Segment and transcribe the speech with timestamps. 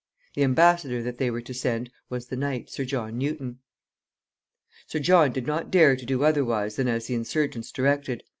[0.33, 3.59] The embassador that they were to send was the knight, Sir John Newton.
[4.87, 8.23] Sir John did not dare to do otherwise than as the insurgents directed.